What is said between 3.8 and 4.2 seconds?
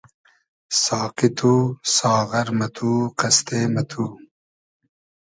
تو